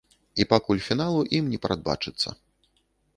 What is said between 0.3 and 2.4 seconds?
І пакуль фіналу ім не прадбачыцца.